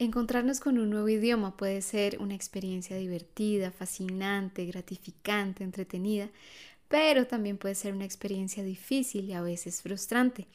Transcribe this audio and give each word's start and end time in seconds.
Encontrarnos 0.00 0.60
con 0.60 0.78
un 0.78 0.88
nuevo 0.88 1.10
idioma 1.10 1.58
puede 1.58 1.82
ser 1.82 2.22
una 2.22 2.34
experiencia 2.34 2.96
divertida, 2.96 3.70
fascinante, 3.70 4.64
gratificante, 4.64 5.62
entretenida, 5.62 6.30
pero 6.90 7.24
también 7.24 7.56
puede 7.56 7.76
ser 7.76 7.94
una 7.94 8.04
experiencia 8.04 8.64
difícil 8.64 9.26
y 9.26 9.32
a 9.32 9.40
veces 9.40 9.80
frustrante. 9.80 10.48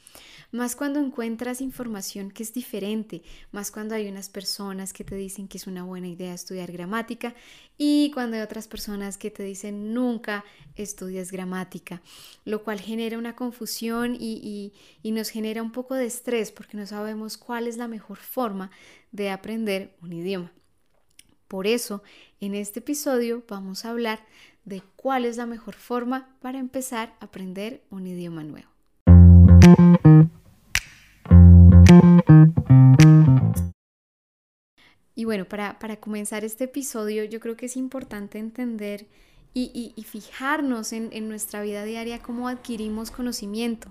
Más 0.52 0.76
cuando 0.76 1.00
encuentras 1.00 1.62
información 1.62 2.30
que 2.30 2.44
es 2.44 2.54
diferente, 2.54 3.22
más 3.54 3.72
cuando 3.72 3.96
hay 3.96 4.10
unas 4.10 4.28
personas 4.28 4.92
que 4.92 5.06
te 5.06 5.16
dicen 5.16 5.48
que 5.48 5.58
es 5.58 5.66
una 5.66 5.86
buena 5.86 6.10
idea 6.10 6.34
estudiar 6.34 6.74
gramática 6.74 7.34
y 7.78 8.12
cuando 8.14 8.36
hay 8.36 8.44
otras 8.44 8.68
personas 8.68 9.18
que 9.18 9.32
te 9.32 9.44
dicen 9.44 9.94
nunca 9.94 10.44
estudias 10.76 11.32
gramática, 11.32 12.02
lo 12.44 12.66
cual 12.66 12.82
genera 12.82 13.18
una 13.18 13.38
confusión 13.38 14.18
y, 14.20 14.74
y 15.02 15.12
nos 15.12 15.30
genera 15.30 15.64
un 15.64 15.72
poco 15.72 15.96
de 15.96 16.06
estrés 16.06 16.52
porque 16.52 16.76
no 16.76 16.86
sabemos 16.86 17.38
cuál 17.38 17.66
es 17.66 17.78
la 17.78 17.88
mejor 17.88 18.18
forma 18.18 18.72
de 19.14 19.30
aprender 19.30 19.96
un 20.02 20.12
idioma. 20.12 20.52
Por 21.48 21.66
eso, 21.66 22.04
en 22.42 22.56
este 22.56 22.80
episodio 22.80 23.44
vamos 23.48 23.86
a 23.86 23.92
hablar 23.92 24.20
de 24.66 24.82
cuál 24.96 25.26
es 25.26 25.38
la 25.38 25.46
mejor 25.46 25.76
forma 25.76 26.36
para 26.42 26.58
empezar 26.58 27.14
a 27.20 27.26
aprender 27.26 27.84
un 27.90 28.08
idioma 28.08 28.44
nuevo. 28.44 28.68
Y 35.18 35.24
bueno, 35.24 35.46
para, 35.46 35.78
comenzar 36.00 36.44
este 36.44 36.66
episodio 36.66 37.24
yo 37.24 37.40
creo 37.40 37.56
que 37.56 37.68
es 37.68 37.78
importante 37.78 38.38
entender 38.38 39.08
y, 39.54 39.94
fijarnos 40.06 40.92
en, 40.92 41.10
en 41.14 41.30
nuestra 41.30 41.62
vida 41.62 41.86
diaria 41.86 42.20
cómo 42.20 42.50
adquirimos 42.50 43.10
conocimiento. 43.10 43.90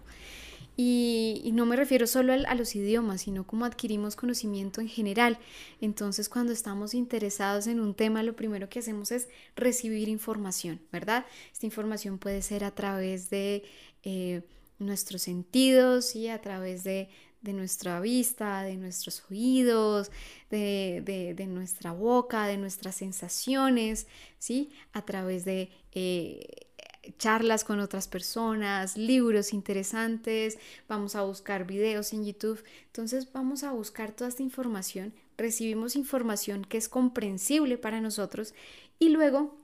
Y, 0.76 1.50
no 1.54 1.66
me 1.66 1.76
refiero 1.76 2.06
solo 2.06 2.32
a, 2.32 2.54
los 2.54 2.74
idiomas, 2.74 3.22
sino 3.22 3.46
cómo 3.46 3.64
adquirimos 3.64 4.16
conocimiento 4.16 4.80
en 4.80 4.88
general. 4.88 5.38
Entonces, 5.80 6.28
cuando 6.28 6.52
estamos 6.52 6.94
interesados 6.94 7.68
en 7.68 7.80
un 7.80 7.94
tema, 7.94 8.22
lo 8.24 8.34
primero 8.34 8.68
que 8.68 8.80
hacemos 8.80 9.12
es 9.12 9.28
recibir 9.54 10.08
información, 10.08 10.80
¿verdad? 10.90 11.26
Esta 11.52 11.66
información 11.66 12.18
puede 12.18 12.42
ser 12.42 12.64
a 12.64 12.72
través 12.72 13.30
de 13.30 13.62
eh, 14.02 14.42
nuestros 14.80 15.22
sentidos 15.22 16.16
y 16.16 16.28
a 16.28 16.40
través 16.40 16.82
de, 16.82 17.08
nuestra 17.42 18.00
vista, 18.00 18.62
de 18.62 18.76
nuestros 18.76 19.22
oídos, 19.30 20.10
de, 20.50 21.46
nuestra 21.46 21.92
boca, 21.92 22.48
de 22.48 22.56
nuestras 22.56 22.96
sensaciones, 22.96 24.08
¿sí? 24.38 24.70
A 24.92 25.04
través 25.04 25.44
de... 25.44 25.70
Eh, 25.92 26.64
charlas 27.18 27.64
con 27.64 27.80
otras 27.80 28.08
personas, 28.08 28.96
libros 28.96 29.52
interesantes, 29.52 30.58
vamos 30.88 31.14
a 31.16 31.22
buscar 31.22 31.66
videos 31.66 32.12
en 32.12 32.24
YouTube. 32.24 32.62
Entonces 32.86 33.32
vamos 33.32 33.64
a 33.64 33.72
buscar 33.72 34.12
toda 34.12 34.28
esta 34.28 34.42
información, 34.42 35.12
recibimos 35.36 35.96
información 35.96 36.64
que 36.64 36.78
es 36.78 36.88
comprensible 36.88 37.78
para 37.78 38.00
nosotros 38.00 38.54
y 38.98 39.08
luego 39.08 39.56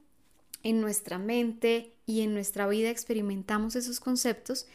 en 0.62 0.80
nuestra 0.80 1.18
mente 1.18 1.92
y 2.06 2.20
en 2.20 2.34
nuestra 2.34 2.68
vida 2.68 2.90
experimentamos 2.90 3.76
esos 3.76 4.00
conceptos 4.00 4.66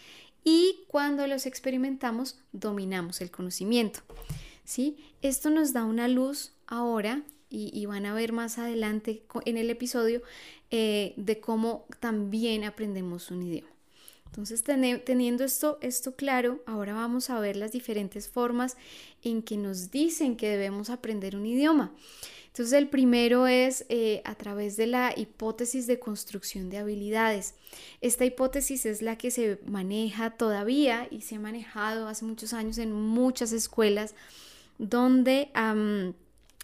y 0.43 0.85
cuando 0.87 1.27
los 1.27 1.45
experimentamos 1.45 2.39
dominamos 2.51 3.21
el 3.21 3.31
conocimiento. 3.31 4.01
¿sí? 4.63 4.97
Esto 5.21 5.49
nos 5.49 5.73
da 5.73 5.85
una 5.85 6.07
luz 6.07 6.53
ahora 6.67 7.23
y, 7.49 7.85
van 7.85 8.05
a 8.05 8.13
ver 8.13 8.33
más 8.33 8.57
adelante 8.57 9.23
en 9.45 9.55
el 9.55 9.69
episodio 9.69 10.21
eh, 10.77 11.13
de 11.15 11.39
cómo 11.39 11.85
también 12.01 12.65
aprendemos 12.65 13.31
un 13.31 13.43
idioma. 13.43 13.69
Entonces, 14.25 14.61
teniendo 15.05 15.45
esto, 15.45 15.77
esto 15.79 16.17
claro, 16.17 16.61
ahora 16.65 16.93
vamos 16.93 17.29
a 17.29 17.39
ver 17.39 17.55
las 17.55 17.71
diferentes 17.71 18.27
formas 18.27 18.75
en 19.23 19.41
que 19.41 19.55
nos 19.55 19.89
dicen 19.91 20.35
que 20.35 20.49
debemos 20.49 20.89
aprender 20.89 21.37
un 21.37 21.45
idioma. 21.45 21.93
Entonces, 22.47 22.73
el 22.73 22.89
primero 22.89 23.47
es 23.47 23.85
eh, 23.87 24.21
a 24.25 24.35
través 24.35 24.75
de 24.75 24.87
la 24.87 25.13
hipótesis 25.15 25.87
de 25.87 25.97
construcción 25.97 26.69
de 26.69 26.79
habilidades. 26.79 27.53
Esta 28.01 28.25
hipótesis 28.25 28.85
es 28.85 29.01
la 29.01 29.17
que 29.17 29.31
se 29.31 29.59
maneja 29.65 30.31
todavía 30.31 31.07
y 31.09 31.21
se 31.21 31.35
ha 31.35 31.39
manejado 31.39 32.09
hace 32.09 32.25
muchos 32.25 32.51
años 32.51 32.77
en 32.79 32.91
muchas 32.91 33.53
escuelas 33.53 34.13
donde 34.77 35.49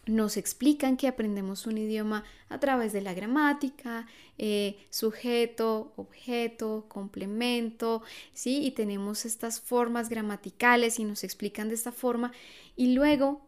nos 0.06 0.36
explican 0.38 0.98
que 0.98 1.08
aprendemos 1.08 1.68
un 1.68 1.78
idioma 1.78 2.24
a 2.50 2.60
través 2.60 2.92
de 2.92 3.02
la 3.02 3.14
gramática, 3.14 4.08
eh, 4.38 4.78
sujeto, 4.90 5.94
objeto, 5.96 6.86
complemento, 6.88 8.02
¿sí? 8.34 8.66
Y 8.66 8.72
tenemos 8.72 9.26
estas 9.26 9.62
formas 9.62 10.10
gramaticales 10.10 11.00
y 11.00 11.04
nos 11.04 11.24
explican 11.24 11.70
de 11.70 11.76
esta 11.76 11.92
forma. 11.92 12.32
Y 12.76 12.94
luego 12.94 13.42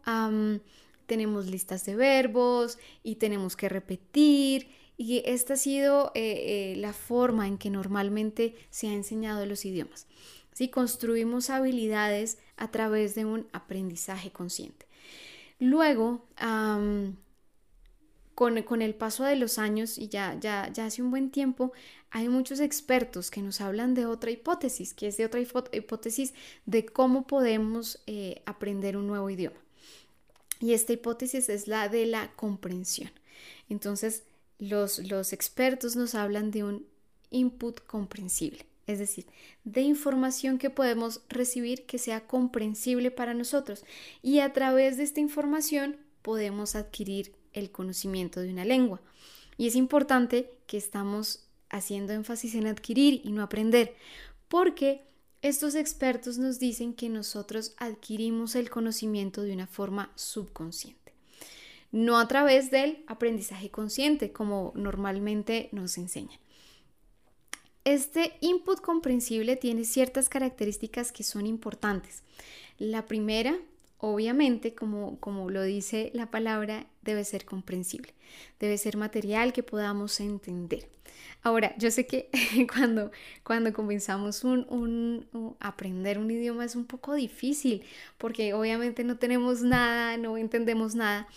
tenemos 1.06 1.46
listas 1.46 1.84
de 1.84 1.96
verbos 1.96 2.78
y 3.02 3.16
tenemos 3.16 3.56
que 3.56 3.68
repetir. 3.68 4.68
Y 4.96 5.22
esta 5.26 5.54
ha 5.54 5.56
sido 5.56 6.12
eh, 6.14 6.74
eh, 6.74 6.76
la 6.76 6.92
forma 6.92 7.48
en 7.48 7.58
que 7.58 7.70
normalmente 7.70 8.54
se 8.70 8.86
ha 8.86 8.92
enseñado 8.92 9.44
los 9.44 9.64
idiomas. 9.64 10.06
¿sí? 10.52 10.68
Construimos 10.68 11.50
habilidades 11.50 12.38
a 12.56 12.70
través 12.70 13.16
de 13.16 13.24
un 13.24 13.48
aprendizaje 13.52 14.30
consciente. 14.30 14.86
Luego, 15.58 16.26
con, 18.34 18.82
el 18.82 18.94
paso 18.94 19.24
de 19.24 19.36
los 19.36 19.58
años 19.58 19.98
y 19.98 20.08
ya, 20.08 20.38
ya, 20.40 20.70
ya 20.72 20.86
hace 20.86 21.02
un 21.02 21.10
buen 21.10 21.30
tiempo, 21.30 21.72
hay 22.10 22.28
muchos 22.28 22.60
expertos 22.60 23.30
que 23.30 23.42
nos 23.42 23.60
hablan 23.60 23.94
de 23.94 24.06
otra 24.06 24.30
hipótesis, 24.30 24.94
que 24.94 25.08
es 25.08 25.16
de 25.16 25.26
otra 25.26 25.40
hipótesis 25.40 26.34
de 26.66 26.86
cómo 26.86 27.26
podemos 27.26 28.02
eh, 28.06 28.42
aprender 28.46 28.96
un 28.96 29.06
nuevo 29.06 29.30
idioma. 29.30 29.56
Y 30.60 30.72
esta 30.72 30.92
hipótesis 30.92 31.48
es 31.48 31.68
la 31.68 31.88
de 31.88 32.06
la 32.06 32.32
comprensión. 32.36 33.10
Entonces, 33.68 34.24
los, 34.58 34.98
los 35.00 35.32
expertos 35.32 35.96
nos 35.96 36.14
hablan 36.14 36.50
de 36.50 36.64
un 36.64 36.86
input 37.30 37.80
comprensible 37.86 38.64
es 38.86 38.98
decir, 38.98 39.26
de 39.64 39.80
información 39.80 40.58
que 40.58 40.70
podemos 40.70 41.22
recibir 41.28 41.86
que 41.86 41.98
sea 41.98 42.26
comprensible 42.26 43.10
para 43.10 43.34
nosotros 43.34 43.84
y 44.22 44.40
a 44.40 44.52
través 44.52 44.96
de 44.96 45.04
esta 45.04 45.20
información 45.20 45.96
podemos 46.22 46.74
adquirir 46.74 47.34
el 47.52 47.70
conocimiento 47.70 48.40
de 48.40 48.50
una 48.50 48.64
lengua. 48.64 49.00
Y 49.56 49.66
es 49.66 49.76
importante 49.76 50.50
que 50.66 50.76
estamos 50.76 51.46
haciendo 51.70 52.12
énfasis 52.12 52.54
en 52.54 52.66
adquirir 52.66 53.20
y 53.24 53.32
no 53.32 53.42
aprender, 53.42 53.94
porque 54.48 55.02
estos 55.42 55.74
expertos 55.74 56.38
nos 56.38 56.58
dicen 56.58 56.94
que 56.94 57.08
nosotros 57.08 57.74
adquirimos 57.78 58.54
el 58.54 58.70
conocimiento 58.70 59.42
de 59.42 59.52
una 59.52 59.66
forma 59.66 60.10
subconsciente, 60.14 61.12
no 61.92 62.18
a 62.18 62.28
través 62.28 62.70
del 62.70 63.04
aprendizaje 63.06 63.70
consciente 63.70 64.32
como 64.32 64.72
normalmente 64.74 65.68
nos 65.72 65.98
enseñan. 65.98 66.43
Este 67.84 68.32
input 68.40 68.80
comprensible 68.80 69.56
tiene 69.56 69.84
ciertas 69.84 70.30
características 70.30 71.12
que 71.12 71.22
son 71.22 71.46
importantes. 71.46 72.22
La 72.78 73.04
primera, 73.04 73.58
obviamente, 73.98 74.74
como, 74.74 75.18
como 75.20 75.50
lo 75.50 75.62
dice 75.62 76.10
la 76.14 76.30
palabra, 76.30 76.86
debe 77.02 77.24
ser 77.24 77.44
comprensible. 77.44 78.14
Debe 78.58 78.78
ser 78.78 78.96
material 78.96 79.52
que 79.52 79.62
podamos 79.62 80.18
entender. 80.20 80.88
Ahora, 81.42 81.74
yo 81.76 81.90
sé 81.90 82.06
que 82.06 82.30
cuando, 82.72 83.10
cuando 83.42 83.72
comenzamos 83.74 84.44
un, 84.44 84.66
un, 84.70 85.56
aprender 85.60 86.18
un 86.18 86.30
idioma 86.30 86.64
es 86.64 86.74
un 86.76 86.86
poco 86.86 87.12
difícil 87.12 87.82
porque 88.16 88.54
obviamente 88.54 89.04
no 89.04 89.18
tenemos 89.18 89.60
nada, 89.60 90.16
no 90.16 90.38
entendemos 90.38 90.94
nada. 90.94 91.28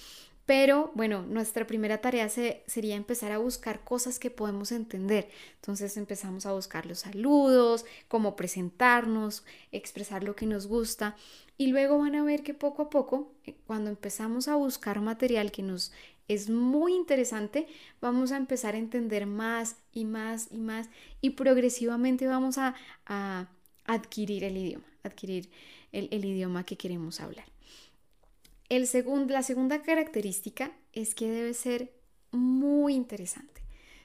Pero 0.47 0.91
bueno, 0.95 1.23
nuestra 1.23 1.67
primera 1.67 1.99
tarea 1.99 2.29
sería 2.29 2.95
empezar 2.95 3.33
a 3.33 3.37
buscar 3.37 3.83
cosas 3.83 4.17
que 4.17 4.31
podemos 4.31 4.71
entender. 4.71 5.27
Entonces 5.55 5.97
empezamos 5.97 6.45
a 6.45 6.53
buscar 6.53 6.85
los 6.85 6.99
saludos, 6.99 7.85
cómo 8.07 8.37
presentarnos, 8.37 9.43
expresar 9.73 10.23
lo 10.23 10.37
que 10.37 10.45
nos 10.45 10.67
gusta. 10.67 11.17
Y 11.57 11.67
luego 11.67 11.99
van 11.99 12.15
a 12.15 12.23
ver 12.23 12.43
que 12.43 12.53
poco 12.53 12.83
a 12.83 12.89
poco, 12.89 13.33
eh, 13.43 13.57
cuando 13.67 13.89
empezamos 13.89 14.47
a 14.47 14.55
buscar 14.55 15.01
material 15.01 15.51
que 15.51 15.63
nos 15.63 15.91
es 16.29 16.49
muy 16.49 16.93
interesante, 16.93 17.67
vamos 17.99 18.31
a 18.31 18.37
empezar 18.37 18.75
a 18.75 18.77
entender 18.77 19.25
más 19.25 19.75
y 19.91 20.05
más 20.05 20.47
y 20.49 20.59
más 20.59 20.89
y 21.19 21.31
progresivamente 21.31 22.25
vamos 22.25 22.57
a, 22.57 22.75
adquirir 23.85 24.43
el 24.45 24.57
idioma, 24.57 24.85
adquirir 25.03 25.49
el 25.91 26.25
idioma 26.25 26.65
que 26.65 26.77
queremos 26.77 27.21
hablar. 27.21 27.45
El 28.69 28.87
la 29.29 29.43
segunda 29.43 29.81
característica 29.81 30.71
es 30.93 31.15
que 31.15 31.29
debe 31.29 31.53
ser 31.53 31.93
muy 32.31 32.93
interesante. 32.93 33.61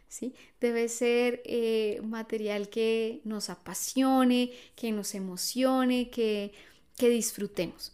¿sí? 0.08 0.34
Debe 0.60 0.88
ser 0.88 1.42
eh, 1.44 2.00
material 2.04 2.68
que 2.68 3.22
nos 3.24 3.50
apasione, 3.50 4.52
que 4.76 4.92
nos 4.92 5.14
emocione, 5.14 6.10
que, 6.10 6.52
que 6.96 7.08
disfrutemos. 7.08 7.92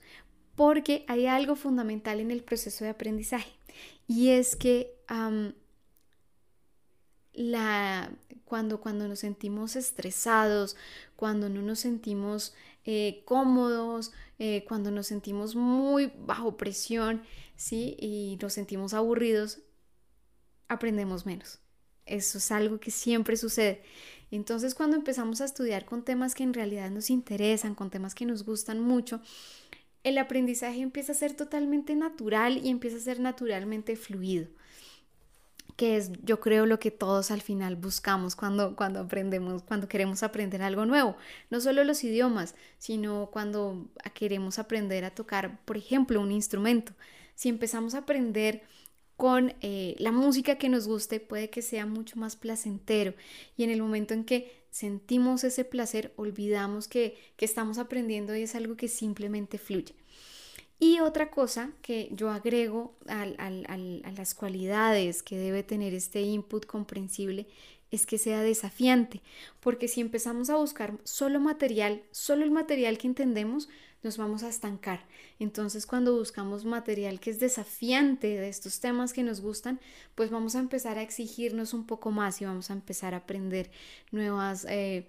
Porque 0.56 1.04
hay 1.06 1.26
algo 1.26 1.54
fundamental 1.54 2.20
en 2.20 2.32
el 2.32 2.42
proceso 2.42 2.84
de 2.84 2.90
aprendizaje 2.90 3.52
y 4.08 4.30
es 4.30 4.56
que 4.56 4.96
la, 7.38 8.10
cuando, 8.44 8.80
cuando 8.80 9.06
nos 9.06 9.20
sentimos 9.20 9.76
estresados, 9.76 10.76
cuando 11.14 11.48
no 11.48 11.62
nos 11.62 11.78
sentimos 11.78 12.54
eh, 12.84 13.22
cómodos, 13.24 14.12
eh, 14.38 14.64
cuando 14.66 14.90
nos 14.90 15.06
sentimos 15.06 15.54
muy 15.54 16.12
bajo 16.26 16.56
presión, 16.56 17.22
¿sí? 17.54 17.96
Y 18.00 18.38
nos 18.42 18.54
sentimos 18.54 18.92
aburridos, 18.92 19.60
aprendemos 20.66 21.26
menos. 21.26 21.60
Eso 22.06 22.38
es 22.38 22.50
algo 22.50 22.80
que 22.80 22.90
siempre 22.90 23.36
sucede. 23.36 23.82
Entonces 24.30 24.74
cuando 24.74 24.96
empezamos 24.96 25.40
a 25.40 25.44
estudiar 25.44 25.84
con 25.84 26.04
temas 26.04 26.34
que 26.34 26.42
en 26.42 26.54
realidad 26.54 26.90
nos 26.90 27.08
interesan, 27.08 27.74
con 27.74 27.90
temas 27.90 28.14
que 28.14 28.26
nos 28.26 28.44
gustan 28.44 28.80
mucho, 28.80 29.20
el 30.02 30.18
aprendizaje 30.18 30.80
empieza 30.80 31.12
a 31.12 31.14
ser 31.14 31.34
totalmente 31.34 31.94
natural 31.94 32.58
y 32.64 32.68
empieza 32.68 32.96
a 32.96 33.00
ser 33.00 33.20
naturalmente 33.20 33.94
fluido 33.96 34.48
que 35.78 35.96
es 35.96 36.10
yo 36.24 36.40
creo 36.40 36.66
lo 36.66 36.80
que 36.80 36.90
todos 36.90 37.30
al 37.30 37.40
final 37.40 37.76
buscamos 37.76 38.34
cuando, 38.34 38.74
cuando 38.74 38.98
aprendemos, 38.98 39.62
cuando 39.62 39.86
queremos 39.86 40.24
aprender 40.24 40.60
algo 40.60 40.86
nuevo. 40.86 41.16
No 41.50 41.60
solo 41.60 41.84
los 41.84 42.02
idiomas, 42.02 42.56
sino 42.78 43.30
cuando 43.30 43.86
queremos 44.12 44.58
aprender 44.58 45.04
a 45.04 45.14
tocar, 45.14 45.60
por 45.64 45.76
ejemplo, 45.76 46.20
un 46.20 46.32
instrumento. 46.32 46.94
Si 47.36 47.48
empezamos 47.48 47.94
a 47.94 47.98
aprender 47.98 48.62
con 49.16 49.54
eh, 49.60 49.94
la 50.00 50.10
música 50.10 50.58
que 50.58 50.68
nos 50.68 50.88
guste, 50.88 51.20
puede 51.20 51.48
que 51.48 51.62
sea 51.62 51.86
mucho 51.86 52.16
más 52.18 52.34
placentero. 52.34 53.14
Y 53.56 53.62
en 53.62 53.70
el 53.70 53.80
momento 53.80 54.14
en 54.14 54.24
que 54.24 54.66
sentimos 54.72 55.44
ese 55.44 55.64
placer, 55.64 56.12
olvidamos 56.16 56.88
que, 56.88 57.16
que 57.36 57.44
estamos 57.44 57.78
aprendiendo 57.78 58.34
y 58.34 58.42
es 58.42 58.56
algo 58.56 58.76
que 58.76 58.88
simplemente 58.88 59.58
fluye. 59.58 59.94
Y 60.78 61.00
otra 61.00 61.30
cosa 61.30 61.72
que 61.82 62.08
yo 62.12 62.30
agrego 62.30 62.94
a 63.08 63.26
las 63.26 64.34
cualidades 64.34 65.22
que 65.22 65.36
debe 65.36 65.62
tener 65.62 65.92
este 65.92 66.22
input 66.22 66.66
comprensible 66.66 67.46
es 67.90 68.06
que 68.06 68.18
sea 68.18 68.42
desafiante, 68.42 69.22
porque 69.60 69.88
si 69.88 70.00
empezamos 70.00 70.50
a 70.50 70.56
buscar 70.56 70.98
solo 71.04 71.40
material, 71.40 72.02
solo 72.10 72.44
el 72.44 72.50
material 72.50 72.98
que 72.98 73.06
entendemos, 73.06 73.68
nos 74.02 74.16
vamos 74.18 74.42
a 74.42 74.48
estancar. 74.48 75.04
Entonces 75.38 75.86
cuando 75.86 76.16
buscamos 76.16 76.64
material 76.64 77.18
que 77.18 77.30
es 77.30 77.40
desafiante 77.40 78.28
de 78.28 78.48
estos 78.48 78.80
temas 78.80 79.12
que 79.12 79.22
nos 79.22 79.40
gustan, 79.40 79.80
pues 80.14 80.30
vamos 80.30 80.54
a 80.54 80.60
empezar 80.60 80.98
a 80.98 81.02
exigirnos 81.02 81.74
un 81.74 81.86
poco 81.86 82.10
más 82.10 82.40
y 82.40 82.44
vamos 82.44 82.70
a 82.70 82.74
empezar 82.74 83.14
a 83.14 83.18
aprender 83.18 83.70
nuevas... 84.12 84.66
Eh, 84.68 85.06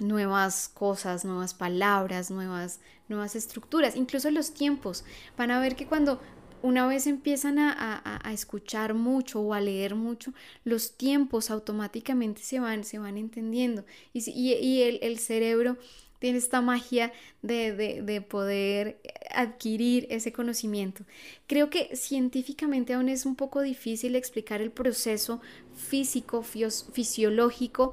nuevas 0.00 0.68
cosas, 0.68 1.24
nuevas 1.24 1.54
palabras, 1.54 2.30
nuevas, 2.30 2.80
nuevas 3.08 3.36
estructuras, 3.36 3.96
incluso 3.96 4.30
los 4.30 4.52
tiempos. 4.54 5.04
Van 5.36 5.50
a 5.50 5.60
ver 5.60 5.76
que 5.76 5.86
cuando 5.86 6.20
una 6.64 6.86
vez 6.86 7.06
empiezan 7.06 7.58
a, 7.58 8.22
escuchar 8.32 8.94
mucho 8.94 9.40
o 9.40 9.52
a 9.52 9.60
leer 9.60 9.94
mucho, 9.94 10.32
los 10.64 10.96
tiempos 10.96 11.50
automáticamente 11.50 12.40
se 12.40 12.58
van, 12.58 12.84
se 12.84 12.98
van 12.98 13.18
entendiendo 13.18 13.84
y, 14.14 14.82
el, 14.82 15.18
cerebro 15.18 15.76
tiene 16.20 16.38
esta 16.38 16.62
magia 16.62 17.12
de, 17.42 17.74
de, 18.02 18.20
poder 18.22 18.98
adquirir 19.30 20.06
ese 20.08 20.32
conocimiento. 20.32 21.04
Creo 21.46 21.68
que 21.68 21.94
científicamente 21.96 22.94
aún 22.94 23.10
es 23.10 23.26
un 23.26 23.36
poco 23.36 23.60
difícil 23.60 24.16
explicar 24.16 24.62
el 24.62 24.70
proceso 24.70 25.42
físico, 25.76 26.42
fisiológico 26.42 27.92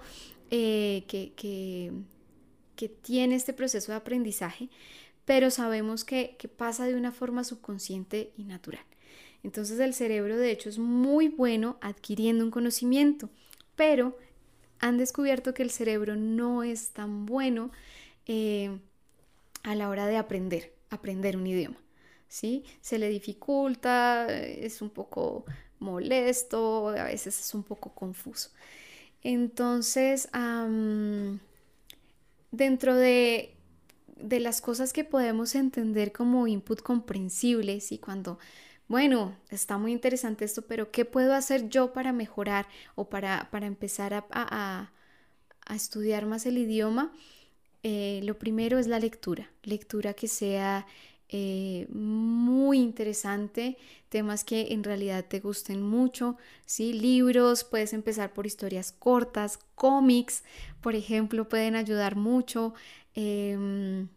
eh, 0.52 1.04
que, 1.08 1.92
tiene 3.04 3.36
este 3.36 3.54
proceso 3.54 3.92
de 3.92 3.98
aprendizaje, 4.00 4.70
pero 5.26 5.52
sabemos 5.52 6.04
que, 6.04 6.36
que 6.40 6.48
pasa 6.48 6.86
de 6.86 6.96
una 6.96 7.12
forma 7.12 7.44
subconsciente 7.44 8.34
y 8.38 8.44
natural. 8.44 8.84
Entonces 9.44 9.80
el 9.80 9.94
cerebro 9.94 10.38
de 10.38 10.52
hecho 10.52 10.70
es 10.70 10.78
muy 10.80 11.28
bueno 11.28 11.78
adquiriendo 11.82 12.44
un 12.44 12.52
conocimiento, 12.52 13.30
pero 13.76 14.18
han 14.80 14.98
descubierto 14.98 15.54
que 15.54 15.64
el 15.64 15.70
cerebro 15.70 16.16
no 16.16 16.64
es 16.64 16.90
tan 16.90 17.26
bueno 17.26 17.72
eh, 18.26 18.80
a 19.64 19.76
la 19.76 19.90
hora 19.90 20.08
de 20.08 20.18
aprender, 20.18 20.74
aprender 20.90 21.38
un 21.38 21.48
idioma. 21.48 21.78
¿sí? 22.28 22.64
Se 22.82 22.98
le 22.98 23.10
dificulta, 23.10 24.28
es 24.30 24.82
un 24.82 24.90
poco 24.90 25.46
molesto, 25.80 26.90
a 26.90 27.06
veces 27.06 27.40
es 27.40 27.54
un 27.54 27.64
poco 27.64 27.94
confuso. 27.94 28.50
Entonces, 29.24 30.30
dentro 32.52 32.96
de, 32.96 33.56
de, 34.18 34.40
las 34.40 34.62
cosas 34.62 34.94
que 34.94 35.04
podemos 35.04 35.56
entender 35.56 36.12
como 36.12 36.48
input 36.48 36.82
comprensibles 36.82 37.92
y 37.92 38.00
cuando, 38.00 38.40
bueno, 38.88 39.36
está 39.50 39.78
muy 39.78 39.92
interesante 39.92 40.46
esto, 40.46 40.64
pero 40.64 40.92
¿qué 40.92 41.06
puedo 41.06 41.34
hacer 41.34 41.70
yo 41.70 41.94
para 41.94 42.14
mejorar 42.14 42.68
o 42.96 43.10
para, 43.10 43.50
para 43.52 43.68
empezar 43.68 44.14
a, 44.14 44.26
a, 44.32 44.92
estudiar 45.76 46.26
más 46.26 46.46
el 46.46 46.58
idioma? 46.58 47.14
Eh, 47.84 48.22
lo 48.24 48.38
primero 48.38 48.80
es 48.80 48.88
la 48.88 49.00
lectura, 49.00 49.50
lectura 49.64 50.14
que 50.14 50.28
sea 50.28 50.86
eh, 51.34 51.88
muy 51.90 52.80
interesante, 52.80 53.78
temas 54.10 54.44
que 54.44 54.74
en 54.74 54.84
realidad 54.84 55.26
te 55.26 55.40
gusten 55.40 55.82
mucho, 55.82 56.36
¿sí? 56.66 56.92
Libros, 56.92 57.64
puedes 57.64 57.94
empezar 57.94 58.34
por 58.34 58.46
historias 58.46 58.92
cortas, 58.92 59.58
cómics, 59.76 60.44
por 60.82 60.94
ejemplo, 60.94 61.48
pueden 61.48 61.76
ayudar 61.78 62.18
mucho. 62.18 62.74
Em, 63.16 64.10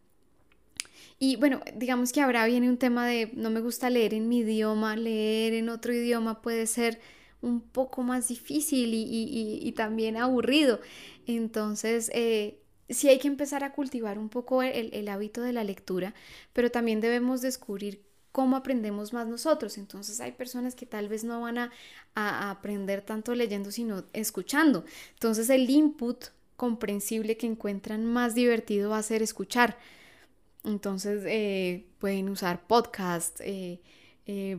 y 1.20 1.36
bueno, 1.36 1.60
digamos 1.76 2.12
que 2.12 2.20
ahora 2.20 2.46
viene 2.46 2.68
un 2.68 2.78
tema 2.78 3.06
de 3.06 3.30
no 3.34 3.50
me 3.50 3.60
gusta 3.60 3.90
leer 3.90 4.12
en 4.14 4.28
mi 4.28 4.38
idioma, 4.38 4.96
leer 4.96 5.54
en 5.54 5.68
otro 5.68 5.92
idioma 5.92 6.42
puede 6.42 6.66
ser 6.66 7.00
un 7.42 7.60
poco 7.60 8.02
más 8.02 8.28
difícil 8.28 8.90
y, 8.92 9.72
también 9.76 10.16
aburrido. 10.16 10.80
Entonces, 11.26 12.10
eh, 12.14 12.58
sí 12.88 13.08
hay 13.08 13.18
que 13.18 13.28
empezar 13.28 13.64
a 13.64 13.72
cultivar 13.72 14.18
un 14.18 14.28
poco 14.28 14.62
el, 14.62 15.08
hábito 15.08 15.42
de 15.42 15.52
la 15.52 15.64
lectura, 15.64 16.14
pero 16.52 16.70
también 16.70 17.00
debemos 17.00 17.40
descubrir 17.40 18.02
cómo 18.32 18.56
aprendemos 18.56 19.12
más 19.12 19.26
nosotros. 19.26 19.78
Entonces 19.78 20.20
hay 20.20 20.32
personas 20.32 20.74
que 20.74 20.86
tal 20.86 21.08
vez 21.08 21.24
no 21.24 21.40
van 21.40 21.58
a, 21.58 21.70
aprender 22.14 23.02
tanto 23.02 23.34
leyendo, 23.34 23.70
sino 23.70 24.04
escuchando. 24.12 24.84
Entonces 25.14 25.50
el 25.50 25.68
input 25.68 26.26
comprensible 26.56 27.36
que 27.36 27.46
encuentran 27.46 28.04
más 28.04 28.34
divertido 28.34 28.90
va 28.90 28.98
a 28.98 29.02
ser 29.02 29.22
escuchar. 29.22 29.78
Entonces 30.64 31.22
eh, 31.26 31.86
pueden 31.98 32.28
usar 32.28 32.66
podcast, 32.66 33.40
eh, 33.40 33.80
eh, 34.26 34.58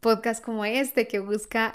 podcast 0.00 0.44
como 0.44 0.64
este 0.64 1.06
que 1.08 1.18
busca 1.18 1.72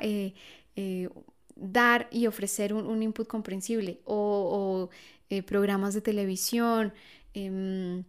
dar 1.55 2.07
y 2.09 2.25
ofrecer 2.27 2.73
un, 2.73 3.03
input 3.03 3.27
comprensible 3.27 3.99
o 4.05 4.89
eh, 5.29 5.43
programas 5.43 5.93
de 5.93 6.01
televisión, 6.01 6.93
em, 7.33 8.03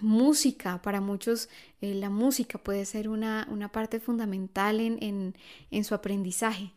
música. 0.00 0.80
Para 0.82 1.00
muchos 1.00 1.48
eh, 1.80 1.94
la 1.94 2.10
música 2.10 2.58
puede 2.58 2.84
ser 2.84 3.08
una, 3.08 3.46
parte 3.72 4.00
fundamental 4.00 4.80
en, 4.80 5.34
su 5.84 5.94
aprendizaje. 5.94 6.72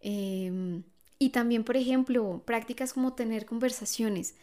Em, 0.00 0.82
y 1.18 1.30
también, 1.30 1.64
por 1.64 1.76
ejemplo, 1.76 2.42
prácticas 2.46 2.92
como 2.92 3.14
tener 3.14 3.46
conversaciones. 3.46 4.34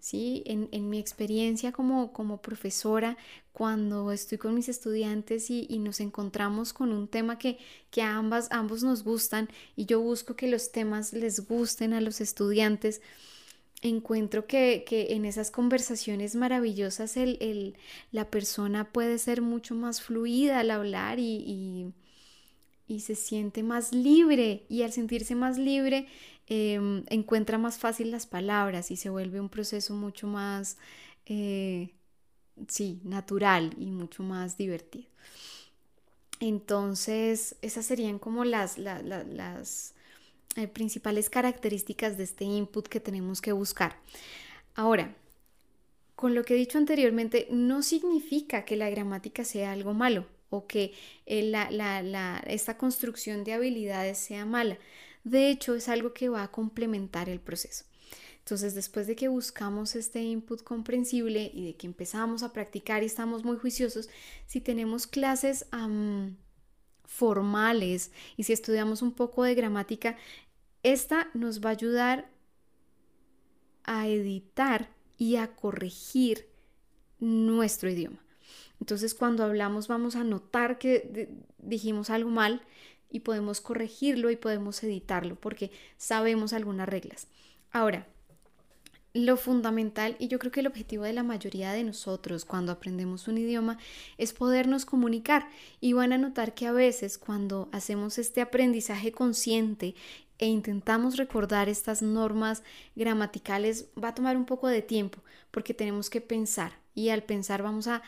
¿sí? 0.00 0.42
En, 0.46 0.90
mi 0.90 0.98
experiencia 0.98 1.72
como, 1.72 2.12
como, 2.12 2.40
profesora, 2.40 3.16
cuando 3.52 4.12
estoy 4.12 4.38
con 4.38 4.54
mis 4.54 4.68
estudiantes 4.68 5.50
y, 5.50 5.78
nos 5.78 6.00
encontramos 6.00 6.72
con 6.72 6.92
un 6.92 7.08
tema 7.08 7.38
que, 7.38 7.58
que 7.90 8.02
a 8.02 8.16
ambas, 8.16 8.48
ambos 8.50 8.82
nos 8.82 9.02
gustan 9.04 9.48
y 9.76 9.86
yo 9.86 10.00
busco 10.00 10.36
que 10.36 10.48
los 10.48 10.72
temas 10.72 11.12
les 11.12 11.46
gusten 11.48 11.92
a 11.92 12.00
los 12.00 12.20
estudiantes, 12.20 13.00
encuentro 13.82 14.46
que, 14.46 14.84
en 14.90 15.24
esas 15.24 15.50
conversaciones 15.50 16.34
maravillosas 16.34 17.16
el, 17.16 17.76
la 18.10 18.30
persona 18.30 18.92
puede 18.92 19.18
ser 19.18 19.42
mucho 19.42 19.74
más 19.74 20.02
fluida 20.02 20.60
al 20.60 20.70
hablar 20.70 21.18
y, 21.18 21.92
se 23.00 23.14
siente 23.14 23.62
más 23.62 23.92
libre 23.92 24.64
y 24.68 24.82
al 24.82 24.92
sentirse 24.92 25.34
más 25.34 25.58
libre 25.58 26.08
em, 26.46 27.04
encuentra 27.10 27.58
más 27.58 27.78
fácil 27.78 28.10
las 28.10 28.26
palabras 28.26 28.90
y 28.90 28.96
se 28.96 29.10
vuelve 29.10 29.40
un 29.40 29.50
proceso 29.50 29.94
mucho 29.94 30.26
más, 30.26 30.78
eh, 31.26 31.90
sí, 32.66 33.00
natural 33.04 33.74
y 33.78 33.90
mucho 33.90 34.22
más 34.22 34.56
divertido. 34.56 35.08
Entonces, 36.40 37.56
esas 37.62 37.84
serían 37.86 38.18
como 38.18 38.44
las, 38.44 38.78
las 38.78 39.94
eh, 40.58 40.66
principales 40.66 41.30
características 41.30 42.16
de 42.18 42.24
este 42.24 42.44
input 42.44 42.88
que 42.88 42.98
tenemos 42.98 43.40
que 43.40 43.52
buscar. 43.52 43.96
Ahora, 44.74 45.14
con 46.16 46.34
lo 46.34 46.42
que 46.44 46.54
he 46.54 46.56
dicho 46.56 46.78
anteriormente, 46.78 47.46
no 47.50 47.82
significa 47.82 48.64
que 48.64 48.74
la 48.74 48.90
gramática 48.90 49.44
sea 49.44 49.70
algo 49.70 49.94
malo 49.94 50.26
o 50.50 50.66
que 50.66 50.94
eh, 51.26 51.52
esta 52.46 52.76
construcción 52.76 53.44
de 53.44 53.52
habilidades 53.52 54.18
sea 54.18 54.44
mala. 54.44 54.78
De 55.22 55.48
hecho, 55.48 55.76
es 55.76 55.88
algo 55.88 56.12
que 56.12 56.28
va 56.28 56.42
a 56.42 56.50
complementar 56.50 57.28
el 57.28 57.38
proceso. 57.38 57.84
Entonces, 58.38 58.74
después 58.74 59.06
de 59.06 59.14
que 59.14 59.28
buscamos 59.28 59.94
este 59.94 60.22
input 60.22 60.64
comprensible 60.64 61.50
y 61.54 61.66
de 61.66 61.76
que 61.76 61.86
empezamos 61.86 62.42
a 62.42 62.52
practicar 62.52 63.04
y 63.04 63.06
estamos 63.06 63.44
muy 63.44 63.58
juiciosos, 63.58 64.08
si 64.46 64.60
tenemos 64.60 65.06
clases 65.06 65.66
formales 67.04 68.10
y 68.36 68.44
si 68.44 68.52
estudiamos 68.52 69.02
un 69.02 69.12
poco 69.12 69.42
de 69.44 69.54
gramática, 69.54 70.16
esta 70.82 71.28
nos 71.34 71.64
va 71.64 71.70
a 71.70 71.72
ayudar 71.72 72.30
a 73.84 74.06
editar 74.06 74.90
y 75.16 75.36
a 75.36 75.54
corregir 75.54 76.48
nuestro 77.18 77.90
idioma. 77.90 78.18
Entonces 78.80 79.14
cuando 79.14 79.44
hablamos 79.44 79.88
vamos 79.88 80.14
a 80.16 80.24
notar 80.24 80.78
que 80.78 81.30
dijimos 81.58 82.10
algo 82.10 82.30
mal 82.30 82.62
y 83.10 83.20
podemos 83.20 83.60
corregirlo 83.60 84.30
y 84.30 84.36
podemos 84.36 84.82
editarlo 84.82 85.34
porque 85.36 85.70
sabemos 85.96 86.52
algunas 86.52 86.88
reglas. 86.88 87.26
Ahora, 87.72 88.06
lo 89.14 89.36
fundamental 89.36 90.16
y 90.18 90.28
yo 90.28 90.38
creo 90.38 90.52
que 90.52 90.60
el 90.60 90.66
objetivo 90.66 91.04
de 91.04 91.12
la 91.12 91.22
mayoría 91.22 91.72
de 91.72 91.82
nosotros 91.82 92.44
cuando 92.44 92.72
aprendemos 92.72 93.26
un 93.26 93.38
idioma 93.38 93.78
es 94.18 94.32
podernos 94.32 94.84
comunicar 94.84 95.48
y 95.80 95.94
van 95.94 96.12
a 96.12 96.18
notar 96.18 96.54
que 96.54 96.66
a 96.66 96.72
veces 96.72 97.18
cuando 97.18 97.68
hacemos 97.72 98.18
este 98.18 98.40
aprendizaje 98.40 99.10
consciente 99.10 99.94
e 100.38 100.46
intentamos 100.46 101.16
recordar 101.16 101.68
estas 101.68 102.00
normas 102.00 102.62
gramaticales 102.94 103.86
va 104.02 104.08
a 104.08 104.14
tomar 104.14 104.36
un 104.36 104.46
poco 104.46 104.68
de 104.68 104.82
tiempo 104.82 105.18
porque 105.50 105.74
tenemos 105.74 106.10
que 106.10 106.20
pensar 106.20 106.72
y 106.94 107.10
al 107.10 107.22
pensar 107.22 107.62
vamos 107.62 107.88
a, 107.88 108.02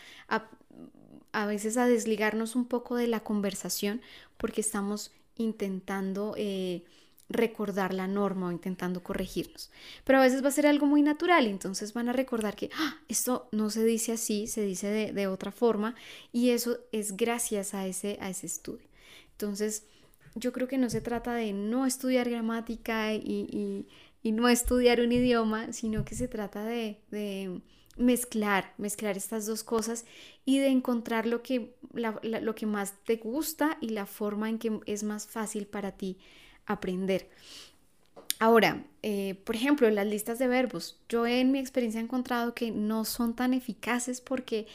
a, 1.32 1.46
veces 1.46 1.76
a 1.76 1.86
desligarnos 1.86 2.56
un 2.56 2.66
poco 2.66 2.96
de 2.96 3.08
la 3.08 3.20
conversación 3.20 4.00
porque 4.36 4.60
estamos 4.60 5.12
intentando 5.36 6.34
eh, 6.36 6.84
recordar 7.28 7.94
la 7.94 8.08
norma 8.08 8.48
o 8.48 8.52
intentando 8.52 9.02
corregirnos. 9.02 9.70
Pero 10.04 10.18
a 10.18 10.22
veces 10.22 10.42
va 10.44 10.48
a 10.48 10.52
ser 10.52 10.66
algo 10.66 10.86
muy 10.86 11.02
natural, 11.02 11.46
entonces 11.46 11.94
van 11.94 12.08
a 12.08 12.12
recordar 12.12 12.56
que 12.56 12.70
ah, 12.74 12.96
esto 13.08 13.48
no 13.52 13.70
se 13.70 13.84
dice 13.84 14.12
así, 14.12 14.48
se 14.48 14.62
dice 14.62 14.88
de, 14.88 15.12
de, 15.12 15.28
otra 15.28 15.52
forma 15.52 15.94
y 16.32 16.50
eso 16.50 16.78
es 16.90 17.16
gracias 17.16 17.72
a 17.74 17.86
ese, 17.86 18.18
a 18.20 18.28
ese 18.28 18.46
estudio. 18.46 18.88
Entonces, 19.32 19.84
yo 20.34 20.52
creo 20.52 20.68
que 20.68 20.78
no 20.78 20.90
se 20.90 21.00
trata 21.00 21.34
de 21.34 21.52
no 21.52 21.86
estudiar 21.86 22.28
gramática 22.28 23.12
y, 23.14 23.86
no 24.22 24.48
estudiar 24.48 25.00
un 25.00 25.12
idioma, 25.12 25.72
sino 25.72 26.04
que 26.04 26.14
se 26.14 26.28
trata 26.28 26.64
de, 26.64 27.60
mezclar, 27.96 28.72
mezclar 28.78 29.16
estas 29.16 29.46
dos 29.46 29.62
cosas 29.62 30.04
y 30.44 30.58
de 30.58 30.68
encontrar 30.68 31.26
lo 31.26 31.42
que, 31.42 31.74
lo 31.92 32.54
que 32.54 32.66
más 32.66 32.94
te 33.04 33.16
gusta 33.16 33.76
y 33.80 33.90
la 33.90 34.06
forma 34.06 34.48
en 34.48 34.58
que 34.58 34.80
es 34.86 35.02
más 35.02 35.26
fácil 35.26 35.66
para 35.66 35.92
ti 35.92 36.16
aprender. 36.66 37.28
Ahora, 38.38 38.86
eh, 39.02 39.34
por 39.44 39.54
ejemplo, 39.54 39.90
las 39.90 40.06
listas 40.06 40.38
de 40.38 40.48
verbos. 40.48 40.98
Yo 41.10 41.26
en 41.26 41.52
mi 41.52 41.58
experiencia 41.58 42.00
he 42.00 42.04
encontrado 42.04 42.54
que 42.54 42.70
no 42.70 43.04
son 43.04 43.34
tan 43.36 43.52
eficaces 43.52 44.22
porque 44.22 44.66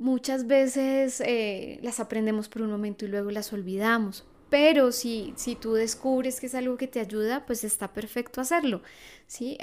muchas 0.00 0.46
veces 0.46 1.20
eh, 1.20 1.78
las 1.82 2.00
aprendemos 2.00 2.48
por 2.48 2.62
un 2.62 2.70
momento 2.70 3.04
y 3.04 3.08
luego 3.08 3.30
las 3.30 3.52
olvidamos. 3.52 4.24
Pero 4.48 4.90
si, 4.90 5.32
si 5.36 5.54
tú 5.54 5.74
descubres 5.74 6.40
que 6.40 6.46
es 6.46 6.54
algo 6.56 6.76
que 6.76 6.88
te 6.88 6.98
ayuda, 6.98 7.46
pues 7.46 7.62
está 7.62 7.92
perfecto 7.92 8.40
hacerlo. 8.40 8.82
¿sí? 9.28 9.56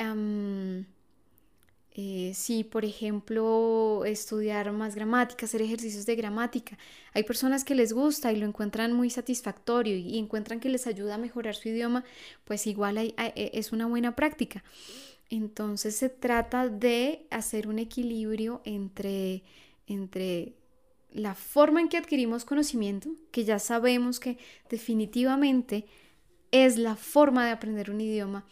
Eh, 1.92 2.32
si, 2.36 2.64
por 2.64 2.86
ejemplo, 2.86 4.04
estudiar 4.06 4.72
más 4.72 4.94
gramática, 4.96 5.48
hacer 5.48 5.64
ejercicios 5.64 6.06
de 6.06 6.16
gramática. 6.16 6.78
Hay 7.14 7.24
personas 7.24 7.66
que 7.66 7.74
les 7.74 7.92
gusta 7.92 8.32
y 8.32 8.38
lo 8.38 8.46
encuentran 8.46 8.94
muy 8.94 9.10
satisfactorio 9.10 9.98
y, 9.98 10.20
encuentran 10.20 10.60
que 10.60 10.70
les 10.70 10.86
ayuda 10.86 11.16
a 11.16 11.18
mejorar 11.18 11.56
su 11.56 11.70
idioma, 11.70 12.06
pues 12.46 12.68
igual 12.68 13.00
e, 13.00 13.14
es 13.36 13.72
una 13.72 13.88
buena 13.88 14.16
práctica. 14.16 14.64
Entonces 15.30 15.96
se 15.96 16.10
trata 16.10 16.70
de 16.70 17.26
hacer 17.32 17.68
un 17.68 17.80
equilibrio 17.80 18.62
entre 18.64 19.44
entre 19.88 20.54
la 21.12 21.34
forma 21.34 21.82
en 21.82 21.90
que 21.90 21.98
adquirimos 21.98 22.46
conocimiento, 22.46 23.10
que 23.32 23.46
ya 23.46 23.60
sabemos 23.60 24.20
que 24.20 24.38
definitivamente 24.70 25.86
es 26.52 26.78
la 26.78 26.96
forma 26.96 27.46
de 27.46 27.52
aprender 27.52 27.90
un 27.90 28.02
idioma, 28.02 28.46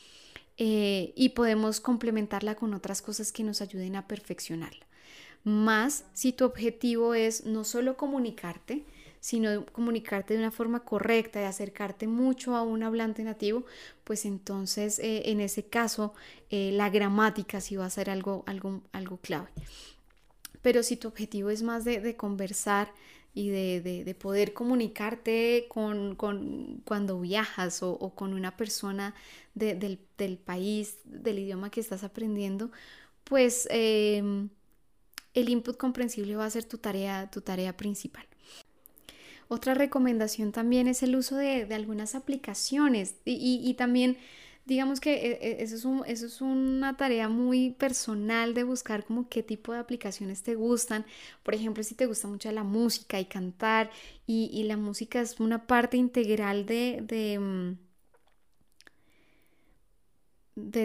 eh, 0.58 1.12
y 1.16 1.30
podemos 1.30 1.82
complementarla 1.82 2.56
con 2.56 2.74
otras 2.74 3.02
cosas 3.02 3.34
que 3.34 3.44
nos 3.44 3.62
ayuden 3.62 3.98
a 3.98 4.08
perfeccionarla. 4.08 4.86
Más 5.44 6.06
si 6.14 6.32
tu 6.32 6.46
objetivo 6.46 7.14
es 7.14 7.46
no 7.46 7.66
solo 7.66 7.98
comunicarte, 7.98 8.86
sino 9.20 9.66
comunicarte 9.66 10.34
de 10.34 10.40
una 10.40 10.52
forma 10.52 10.86
correcta 10.86 11.42
y 11.42 11.44
acercarte 11.44 12.08
mucho 12.08 12.56
a 12.56 12.62
un 12.62 12.84
hablante 12.84 13.24
nativo, 13.24 13.66
pues 14.04 14.24
entonces 14.24 14.98
eh, 15.00 15.24
en 15.26 15.42
ese 15.42 15.66
caso 15.66 16.14
eh, 16.50 16.72
la 16.72 16.90
gramática 16.90 17.60
sí 17.60 17.76
va 17.76 17.86
a 17.86 17.90
ser 17.90 18.10
algo, 18.10 18.44
algo, 18.48 18.82
algo 18.94 19.18
clave. 19.18 19.50
Pero 20.66 20.82
si 20.82 20.98
tu 20.98 21.08
objetivo 21.10 21.52
es 21.52 21.62
más 21.62 21.86
de, 21.86 22.16
conversar 22.16 22.92
y 23.36 23.50
de, 23.50 24.16
poder 24.20 24.52
comunicarte 24.54 25.68
con, 25.70 26.16
cuando 26.16 27.22
viajas 27.22 27.84
o, 27.84 28.16
con 28.16 28.34
una 28.34 28.58
persona 28.58 29.14
del, 29.54 30.00
país, 30.44 30.98
del 31.04 31.38
idioma 31.38 31.70
que 31.70 31.82
estás 31.82 32.04
aprendiendo, 32.04 32.72
pues 33.26 33.68
em, 33.70 34.50
el 35.36 35.50
input 35.50 35.78
comprensible 35.78 36.36
va 36.36 36.46
a 36.46 36.50
ser 36.50 36.64
tu 36.64 36.80
tarea, 36.80 37.30
tu 37.30 37.42
tarea 37.42 37.78
principal. 37.78 38.26
Otra 39.48 39.76
recomendación 39.76 40.52
también 40.52 40.88
es 40.88 41.04
el 41.04 41.16
uso 41.16 41.36
de, 41.36 41.72
algunas 41.76 42.16
aplicaciones 42.16 43.18
y 43.24 43.72
también 43.76 44.18
digamos 44.66 45.00
que 45.00 45.14
eh, 45.14 45.40
eh, 45.42 45.58
eso 45.60 45.76
es, 45.76 45.86
un, 45.86 46.04
eso 46.08 46.26
es 46.26 46.42
una 46.42 46.98
tarea 46.98 47.30
muy 47.30 47.72
personal 47.72 48.54
de 48.54 48.64
buscar 48.64 49.06
como 49.06 49.30
qué 49.30 49.44
tipo 49.44 49.74
de 49.74 49.80
aplicaciones 49.80 50.44
te 50.44 50.56
gustan. 50.56 51.06
Por 51.44 51.56
ejemplo, 51.56 51.84
si 51.84 51.96
te 51.96 52.08
gusta 52.08 52.28
mucho 52.28 52.52
la 52.52 52.64
música 52.64 53.20
y 53.20 53.26
cantar 53.26 53.92
y, 54.28 54.64
la 54.64 54.78
música 54.78 55.22
es 55.22 55.40
una 55.40 55.68
parte 55.68 55.98
integral 55.98 56.66
de, 56.66 57.02
de, 57.04 57.40
mm, 57.40 57.78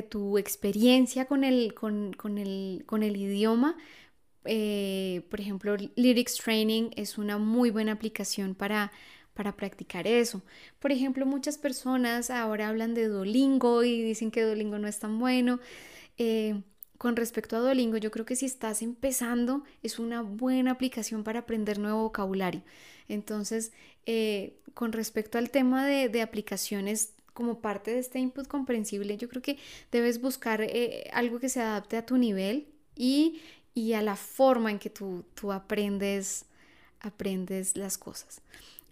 tu 0.09 0.37
experiencia 0.39 1.25
con 1.27 1.45
el, 1.45 1.75
con, 1.75 2.15
el, 2.39 2.85
con 2.87 3.03
el 3.03 3.17
idioma, 3.17 3.77
eh, 4.45 5.27
por 5.31 5.41
ejemplo, 5.41 5.77
Lyrics 5.97 6.37
Training 6.37 6.91
es 6.97 7.19
una 7.19 7.39
muy 7.39 7.71
buena 7.71 7.93
aplicación 7.93 8.55
para 8.55 8.91
para 9.35 9.57
practicar 9.57 10.07
eso. 10.07 10.43
Por 10.79 10.93
ejemplo, 10.93 11.27
muchas 11.27 11.59
personas 11.59 12.31
ahora 12.31 12.69
hablan 12.69 12.95
de 12.95 13.09
Duolingo 13.09 13.85
y 13.85 14.03
dicen 14.03 14.31
que 14.31 14.43
Duolingo 14.43 14.79
no 14.79 14.89
es 14.89 14.99
tan 14.99 15.19
bueno. 15.19 15.61
Eh, 16.19 16.63
con 16.99 17.17
respecto 17.17 17.57
a 17.57 17.61
Duolingo, 17.61 17.97
yo 17.97 18.11
creo 18.11 18.27
que 18.27 18.37
si 18.37 18.45
estás 18.45 18.83
empezando 18.83 19.65
es 19.83 19.99
una 19.99 20.21
buena 20.21 20.73
aplicación 20.73 21.25
para 21.25 21.41
aprender 21.41 21.79
nuevo 21.79 22.03
vocabulario. 22.03 22.63
Entonces, 23.09 23.73
eh, 24.05 24.61
con 24.75 24.93
respecto 24.93 25.39
al 25.39 25.51
tema 25.51 25.87
de, 25.87 26.21
aplicaciones 26.21 27.15
como 27.33 27.61
parte 27.61 27.93
de 27.93 28.01
este 28.01 28.19
input 28.19 28.47
comprensible, 28.47 29.17
yo 29.17 29.31
creo 29.31 29.41
que 29.41 29.59
debes 29.91 30.21
buscar 30.21 30.61
eh, 30.61 31.09
algo 31.15 31.41
que 31.41 31.49
se 31.49 31.61
adapte 31.63 31.97
a 31.97 32.05
tu 32.05 32.19
nivel 32.19 32.69
y, 32.95 33.41
a 33.95 34.03
la 34.03 34.15
forma 34.15 34.71
en 34.71 34.79
que 34.79 34.91
tú, 34.91 35.25
tú 35.35 35.53
aprendes, 35.53 36.45
aprendes 37.01 37.79
las 37.79 37.97
cosas. 37.97 38.43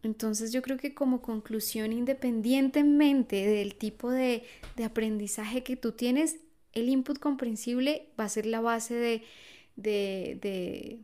Entonces 0.03 0.53
yo 0.53 0.63
creo 0.63 0.77
que 0.77 0.95
como 0.95 1.23
conclusión, 1.23 1.93
independientemente 1.93 3.47
del 3.47 3.75
tipo 3.75 4.11
de, 4.11 4.45
aprendizaje 4.85 5.63
que 5.63 5.77
tú 5.77 5.93
tienes, 5.93 6.37
el 6.73 6.89
input 6.89 7.19
comprensible 7.19 8.09
va 8.19 8.25
a 8.25 8.29
ser 8.29 8.47
la 8.47 8.61
base 8.61 8.95
de, 8.95 9.23
de, 9.77 11.01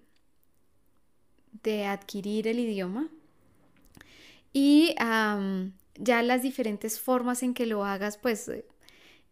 de, 1.63 1.87
adquirir 1.87 2.47
el 2.47 2.61
idioma. 2.61 3.09
Y 4.53 4.95
ya 5.97 6.23
las 6.23 6.43
diferentes 6.43 7.01
formas 7.01 7.43
en 7.43 7.55
que 7.55 7.67
lo 7.67 7.85
hagas, 7.85 8.19
pues 8.19 8.49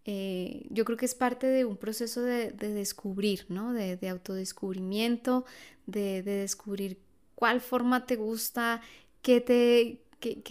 eh, 0.04 0.66
yo 0.70 0.84
creo 0.84 0.98
que 0.98 1.06
es 1.06 1.14
parte 1.14 1.46
de 1.46 1.64
un 1.64 1.76
proceso 1.76 2.22
de, 2.22 2.50
descubrir, 2.50 3.46
¿no? 3.48 3.72
De, 3.72 3.96
de 3.96 4.08
autodescubrimiento, 4.08 5.44
de, 5.86 6.22
descubrir 6.22 6.98
cuál 7.34 7.60
forma 7.60 8.06
te 8.06 8.16
gusta 8.16 8.80
qué, 9.22 9.40
te, 9.40 10.02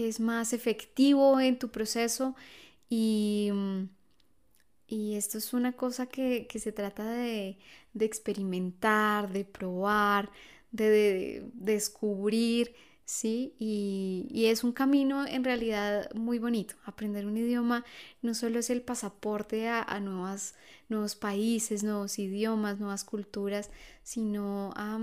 es 0.07 0.19
más 0.19 0.53
efectivo 0.53 1.39
en 1.39 1.59
tu 1.59 1.69
proceso 1.69 2.35
y, 2.89 3.49
mm, 3.53 3.83
y 4.91 5.15
esto 5.15 5.37
es 5.37 5.53
una 5.53 5.73
cosa 5.73 6.07
que, 6.07 6.47
se 6.59 6.71
trata 6.73 7.09
de, 7.09 7.57
experimentar, 7.97 9.31
de 9.31 9.45
probar, 9.45 10.29
de, 10.71 11.49
descubrir, 11.53 12.75
¿sí? 13.05 13.55
Y, 13.57 14.45
es 14.47 14.63
un 14.65 14.73
camino 14.73 15.25
en 15.25 15.45
realidad 15.45 16.11
muy 16.13 16.39
bonito. 16.39 16.75
Aprender 16.85 17.25
un 17.25 17.37
idioma 17.37 17.85
no 18.21 18.33
solo 18.33 18.59
es 18.59 18.69
el 18.69 18.81
pasaporte 18.81 19.69
a, 19.69 19.99
nuevas, 20.01 20.55
nuevos 20.89 21.15
países, 21.15 21.83
nuevos 21.83 22.19
idiomas, 22.19 22.79
nuevas 22.79 23.05
culturas, 23.05 23.71
sino 24.03 24.73
a 24.75 24.97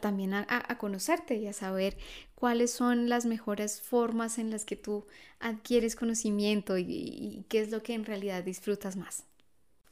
también 0.00 0.34
a, 0.34 0.78
conocerte 0.78 1.36
y 1.36 1.46
a 1.46 1.52
saber 1.52 1.96
cuáles 2.34 2.70
son 2.70 3.08
las 3.08 3.26
mejores 3.26 3.80
formas 3.80 4.38
en 4.38 4.50
las 4.50 4.64
que 4.64 4.76
tú 4.76 5.06
adquieres 5.40 5.96
conocimiento 5.96 6.78
y, 6.78 7.44
qué 7.48 7.60
es 7.60 7.70
lo 7.70 7.82
que 7.82 7.94
en 7.94 8.04
realidad 8.04 8.42
disfrutas 8.42 8.96
más. 8.96 9.24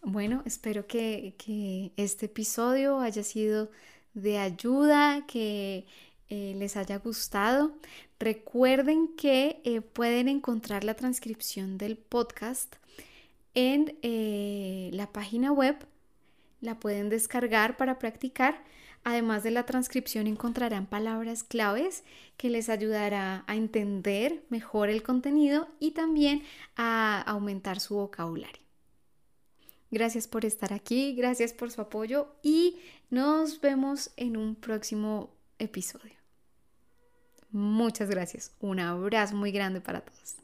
Bueno, 0.02 0.42
espero 0.46 0.86
que, 0.86 1.34
este 1.96 2.26
episodio 2.26 3.00
haya 3.00 3.22
sido 3.22 3.70
de 4.14 4.38
ayuda, 4.38 5.26
que 5.26 5.86
eh, 6.28 6.54
les 6.56 6.76
haya 6.76 6.98
gustado. 6.98 7.72
Recuerden 8.18 9.08
que 9.16 9.60
eh, 9.64 9.80
pueden 9.80 10.28
encontrar 10.28 10.84
la 10.84 10.94
transcripción 10.94 11.78
del 11.78 11.96
podcast 11.96 12.76
en 13.54 13.98
eh, 14.02 14.90
la 14.92 15.12
página 15.12 15.52
web 15.52 15.76
la 16.60 16.78
pueden 16.78 17.08
descargar 17.08 17.76
para 17.76 17.98
practicar. 17.98 18.62
Además 19.02 19.42
de 19.42 19.50
la 19.50 19.64
transcripción 19.64 20.26
encontrarán 20.26 20.86
palabras 20.86 21.42
claves 21.42 22.04
que 22.36 22.50
les 22.50 22.68
ayudará 22.68 23.44
a 23.46 23.56
entender 23.56 24.44
mejor 24.50 24.90
el 24.90 25.02
contenido 25.02 25.68
y 25.78 25.92
también 25.92 26.42
a 26.76 27.22
aumentar 27.22 27.80
su 27.80 27.94
vocabulario. 27.94 28.62
Gracias 29.90 30.28
por 30.28 30.44
estar 30.44 30.72
aquí, 30.72 31.14
gracias 31.14 31.52
por 31.52 31.70
su 31.70 31.80
apoyo 31.80 32.28
y 32.42 32.78
nos 33.08 33.60
vemos 33.60 34.10
en 34.16 34.36
un 34.36 34.54
próximo 34.54 35.30
episodio. 35.58 36.14
Muchas 37.50 38.08
gracias. 38.08 38.52
Un 38.60 38.78
abrazo 38.78 39.34
muy 39.34 39.50
grande 39.50 39.80
para 39.80 40.02
todos. 40.02 40.36